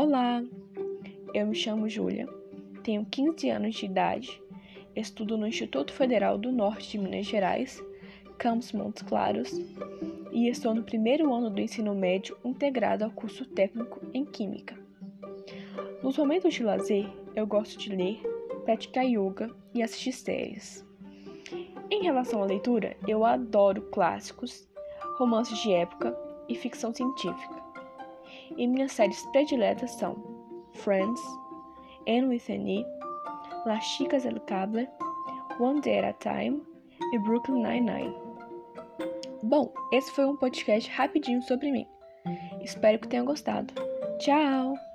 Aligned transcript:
Olá, 0.00 0.44
eu 1.34 1.44
me 1.44 1.56
chamo 1.56 1.88
Júlia, 1.88 2.28
tenho 2.84 3.04
15 3.04 3.50
anos 3.50 3.74
de 3.74 3.86
idade, 3.86 4.40
estudo 4.94 5.36
no 5.36 5.44
Instituto 5.44 5.92
Federal 5.92 6.38
do 6.38 6.52
Norte 6.52 6.92
de 6.92 6.98
Minas 6.98 7.26
Gerais, 7.26 7.82
Campos 8.38 8.70
Montes 8.70 9.02
Claros, 9.02 9.50
e 10.30 10.48
estou 10.48 10.72
no 10.72 10.84
primeiro 10.84 11.34
ano 11.34 11.50
do 11.50 11.60
ensino 11.60 11.96
médio 11.96 12.38
integrado 12.44 13.04
ao 13.04 13.10
curso 13.10 13.44
técnico 13.44 14.00
em 14.14 14.24
Química. 14.24 14.78
Nos 16.00 16.16
momentos 16.16 16.54
de 16.54 16.62
lazer, 16.62 17.10
eu 17.34 17.44
gosto 17.44 17.76
de 17.76 17.90
ler, 17.90 18.22
praticar 18.64 19.04
yoga 19.04 19.50
e 19.74 19.82
assistir 19.82 20.12
séries. 20.12 20.86
Em 21.90 22.04
relação 22.04 22.40
à 22.40 22.46
leitura, 22.46 22.96
eu 23.08 23.24
adoro 23.24 23.82
clássicos, 23.90 24.68
romances 25.16 25.58
de 25.58 25.72
época 25.72 26.16
e 26.48 26.54
ficção 26.54 26.94
científica. 26.94 27.67
E 28.56 28.66
minhas 28.66 28.92
séries 28.92 29.24
prediletas 29.26 29.92
são 29.92 30.16
Friends, 30.74 31.20
Anne 32.06 32.28
with 32.28 32.42
an 32.48 32.68
E, 32.68 32.84
Las 33.66 33.84
Chicas 33.84 34.24
del 34.24 34.40
Cable, 34.40 34.88
One 35.58 35.80
Day 35.80 35.98
at 35.98 36.04
a 36.04 36.12
Time 36.14 36.62
e 37.12 37.18
Brooklyn 37.18 37.62
Nine-Nine. 37.62 38.14
Bom, 39.42 39.72
esse 39.92 40.10
foi 40.12 40.26
um 40.26 40.36
podcast 40.36 40.90
rapidinho 40.90 41.42
sobre 41.42 41.70
mim. 41.70 41.86
Espero 42.62 42.98
que 42.98 43.08
tenham 43.08 43.24
gostado. 43.24 43.72
Tchau! 44.18 44.87